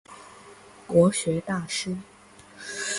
[0.87, 1.95] 国学大师。